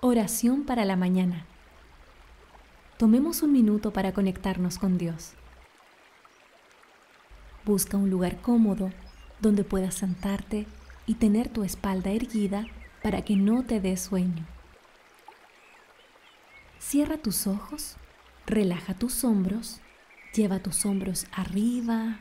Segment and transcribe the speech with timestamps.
[0.00, 1.46] Oración para la mañana.
[2.98, 5.32] Tomemos un minuto para conectarnos con Dios.
[7.64, 8.90] Busca un lugar cómodo
[9.40, 10.66] donde puedas sentarte
[11.06, 12.66] y tener tu espalda erguida
[13.02, 14.44] para que no te dé sueño.
[16.78, 17.96] Cierra tus ojos,
[18.44, 19.80] relaja tus hombros,
[20.34, 22.20] lleva tus hombros arriba,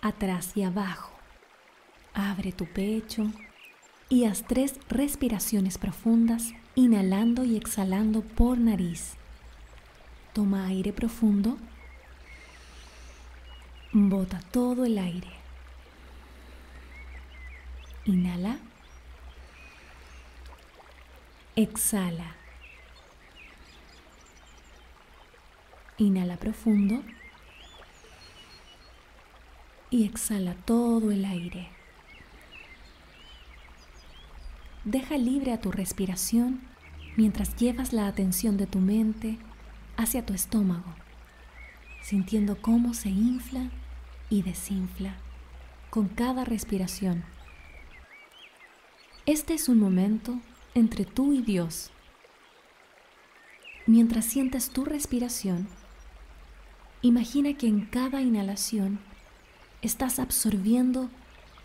[0.00, 1.12] atrás y abajo.
[2.14, 3.30] Abre tu pecho
[4.08, 9.14] y haz tres respiraciones profundas, inhalando y exhalando por nariz.
[10.32, 11.56] Toma aire profundo.
[13.92, 15.30] Bota todo el aire.
[18.04, 18.58] Inhala.
[21.56, 22.36] Exhala.
[25.98, 27.02] Inhala profundo.
[29.90, 31.75] Y exhala todo el aire.
[34.86, 36.60] Deja libre a tu respiración
[37.16, 39.36] mientras llevas la atención de tu mente
[39.96, 40.94] hacia tu estómago,
[42.02, 43.68] sintiendo cómo se infla
[44.30, 45.16] y desinfla
[45.90, 47.24] con cada respiración.
[49.26, 50.38] Este es un momento
[50.76, 51.90] entre tú y Dios.
[53.86, 55.66] Mientras sientas tu respiración,
[57.02, 59.00] imagina que en cada inhalación
[59.82, 61.10] estás absorbiendo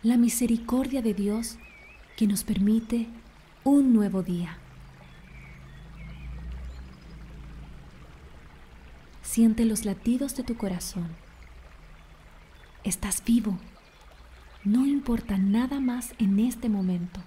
[0.02, 1.60] la misericordia de Dios
[2.22, 3.08] que nos permite
[3.64, 4.58] un nuevo día.
[9.22, 11.09] Siente los latidos de tu corazón.
[12.84, 13.59] Estás vivo.
[14.64, 17.22] No importa nada más en este momento.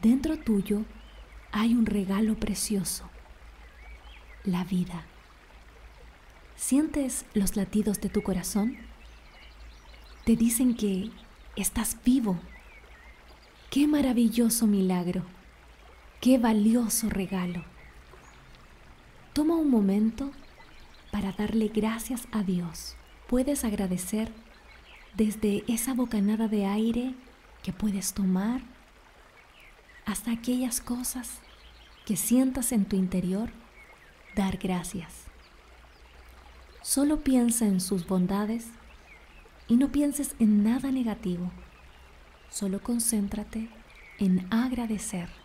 [0.00, 0.84] Dentro tuyo
[1.52, 3.08] hay un regalo precioso,
[4.44, 5.04] la vida.
[6.56, 8.78] ¿Sientes los latidos de tu corazón?
[10.24, 11.10] Te dicen que
[11.56, 12.40] estás vivo
[13.70, 15.22] Qué maravilloso milagro,
[16.20, 17.62] qué valioso regalo.
[19.32, 20.32] Toma un momento
[21.12, 22.96] para darle gracias a Dios.
[23.28, 24.32] Puedes agradecer
[25.14, 27.14] desde esa bocanada de aire
[27.62, 28.60] que puedes tomar
[30.04, 31.38] hasta aquellas cosas
[32.04, 33.50] que sientas en tu interior,
[34.34, 35.26] dar gracias.
[36.82, 38.66] Solo piensa en sus bondades
[39.68, 41.52] y no pienses en nada negativo.
[42.50, 43.68] Solo concéntrate
[44.18, 45.39] en agradecer.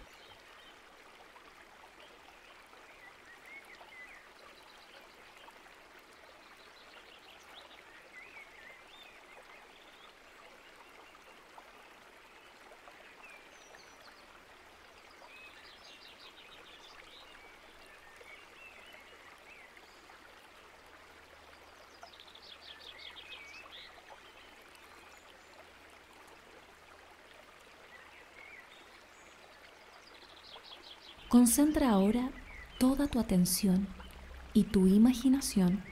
[31.35, 32.31] Concentra ahora
[32.78, 33.90] toda tu atención
[34.53, 35.84] y tu imaginación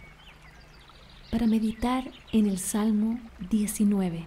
[1.31, 4.26] para meditar en el Salmo 19.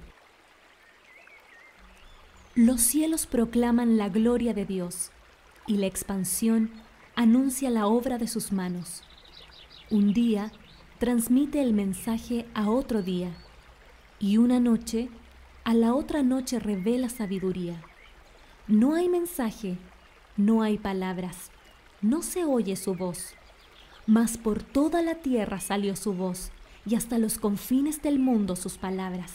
[2.55, 5.11] Los cielos proclaman la gloria de Dios
[5.67, 6.71] y la expansión
[7.15, 9.03] anuncia la obra de sus manos.
[9.91, 10.53] Un día
[10.99, 13.31] transmite el mensaje a otro día
[14.21, 15.09] y una noche
[15.65, 17.81] a la otra noche revela sabiduría.
[18.69, 19.79] No hay mensaje
[20.37, 21.51] no hay palabras,
[22.03, 23.35] no se oye su voz,
[24.07, 26.51] mas por toda la tierra salió su voz
[26.85, 29.33] y hasta los confines del mundo sus palabras.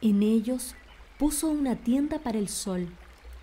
[0.00, 0.74] En ellos
[1.16, 2.88] puso una tienda para el sol,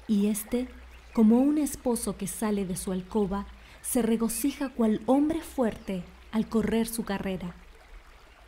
[0.09, 0.67] y éste,
[1.13, 3.47] como un esposo que sale de su alcoba,
[3.81, 7.55] se regocija cual hombre fuerte al correr su carrera.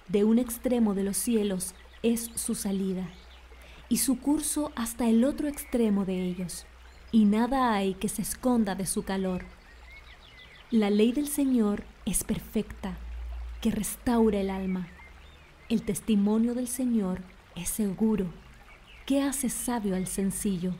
[0.09, 3.07] De un extremo de los cielos es su salida,
[3.88, 6.66] y su curso hasta el otro extremo de ellos
[7.12, 9.46] y nada hay que se esconda de su calor.
[10.72, 12.97] La ley del Señor es perfecta,
[13.62, 14.88] que restaura el alma.
[15.68, 17.22] El testimonio del Señor
[17.56, 18.28] es seguro,
[19.06, 20.74] que hace sabio al sencillo.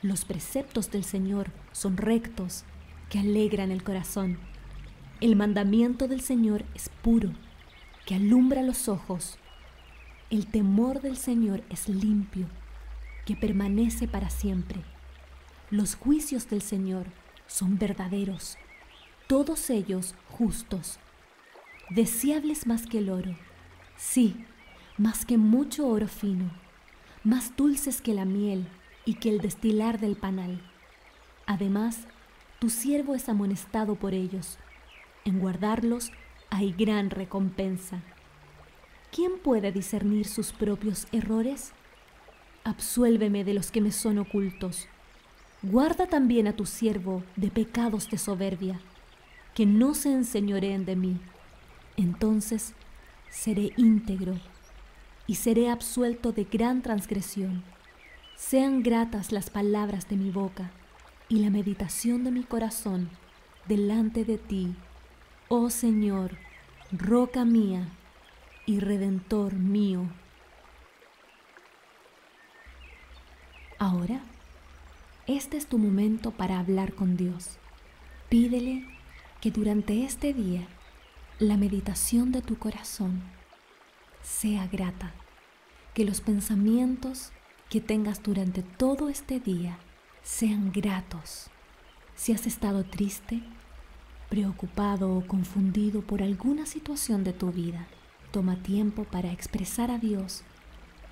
[0.00, 2.64] Los preceptos del Señor son rectos,
[3.10, 4.38] que alegran el corazón.
[5.20, 7.32] El mandamiento del Señor es puro,
[8.06, 9.38] que alumbra los ojos.
[10.30, 12.46] El temor del Señor es limpio,
[13.26, 14.80] que permanece para siempre.
[15.72, 17.06] Los juicios del Señor
[17.46, 18.58] son verdaderos,
[19.26, 20.98] todos ellos justos,
[21.88, 23.34] deseables más que el oro,
[23.96, 24.36] sí,
[24.98, 26.50] más que mucho oro fino,
[27.24, 28.68] más dulces que la miel
[29.06, 30.60] y que el destilar del panal.
[31.46, 32.06] Además,
[32.58, 34.58] tu siervo es amonestado por ellos.
[35.24, 36.12] En guardarlos
[36.50, 38.02] hay gran recompensa.
[39.10, 41.72] ¿Quién puede discernir sus propios errores?
[42.62, 44.86] Absuélveme de los que me son ocultos
[45.62, 48.80] Guarda también a tu siervo de pecados de soberbia,
[49.54, 51.20] que no se enseñoreen de mí.
[51.96, 52.74] Entonces
[53.30, 54.34] seré íntegro
[55.28, 57.62] y seré absuelto de gran transgresión.
[58.34, 60.72] Sean gratas las palabras de mi boca
[61.28, 63.08] y la meditación de mi corazón
[63.68, 64.74] delante de ti,
[65.48, 66.36] oh Señor,
[66.90, 67.86] roca mía
[68.66, 70.10] y redentor mío.
[73.78, 74.22] Ahora,
[75.26, 77.58] este es tu momento para hablar con Dios.
[78.28, 78.84] Pídele
[79.40, 80.66] que durante este día
[81.38, 83.22] la meditación de tu corazón
[84.22, 85.12] sea grata,
[85.94, 87.30] que los pensamientos
[87.70, 89.78] que tengas durante todo este día
[90.22, 91.50] sean gratos.
[92.16, 93.42] Si has estado triste,
[94.28, 97.86] preocupado o confundido por alguna situación de tu vida,
[98.32, 100.42] toma tiempo para expresar a Dios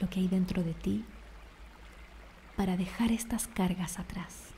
[0.00, 1.04] lo que hay dentro de ti
[2.60, 4.50] para dejar estas cargas atrás.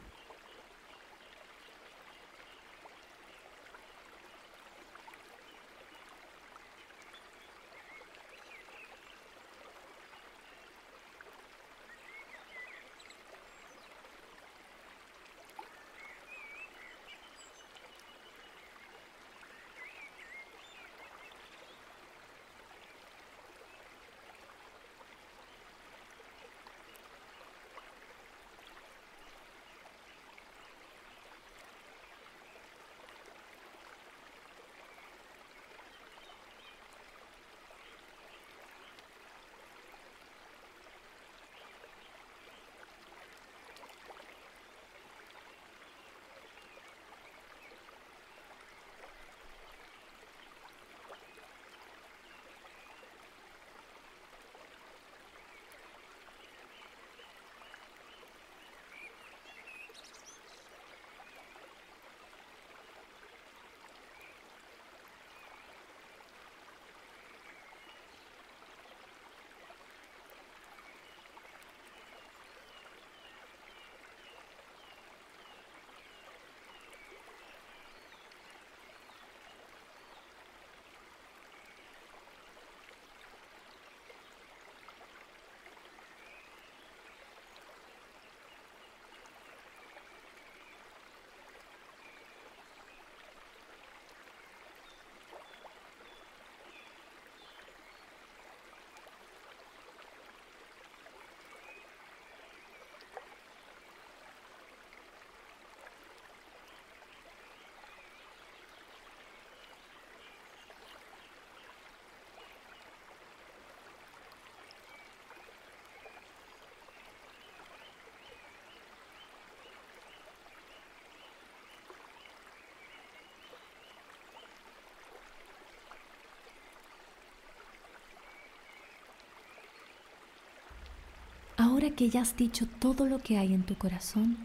[131.82, 134.38] Ahora que ya has dicho todo lo que hay en tu corazón,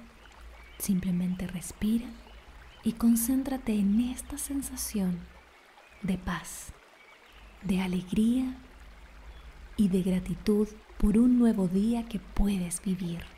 [0.79, 2.07] simplemente respira
[2.83, 5.19] y concéntrate en esta sensación
[6.01, 6.73] de paz,
[7.61, 8.57] de alegría
[9.75, 10.67] y de gratitud
[10.97, 13.36] por un nuevo día que puedes vivir.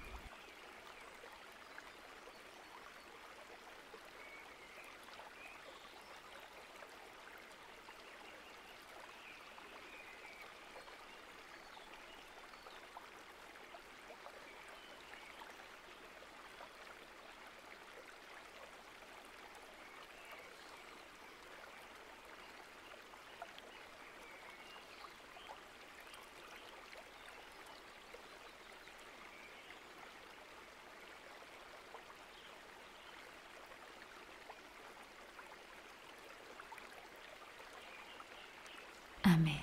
[39.30, 39.62] Amén.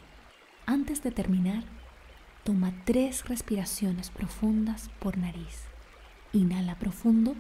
[0.65, 1.65] Antes de terminar,
[2.45, 5.65] toma tres respiraciones profundas por nariz.
[6.33, 7.35] Inhala profundo.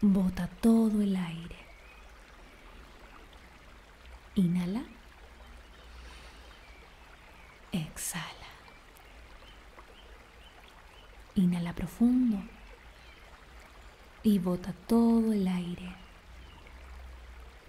[0.00, 1.56] Bota todo el aire.
[4.36, 4.84] Inhala.
[7.72, 8.50] Exhala.
[11.34, 12.40] Inhala profundo
[14.22, 15.92] y bota todo el aire.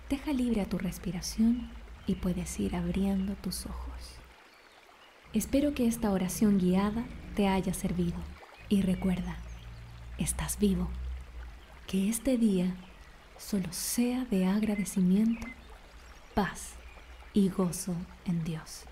[0.10, 4.18] Deja libre a tu respiración y puedes ir abriendo tus ojos.
[5.34, 8.18] Espero que esta oración guiada te haya servido
[8.70, 9.38] y recuerda,
[10.18, 10.90] estás vivo,
[11.86, 12.76] que este día
[13.38, 15.46] solo sea de agradecimiento,
[16.34, 16.74] paz
[17.34, 17.94] y gozo
[18.26, 18.86] en Dios.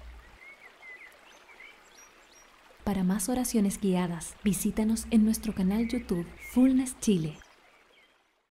[2.83, 7.35] Para más oraciones guiadas, visítanos en nuestro canal YouTube Fullness Chile.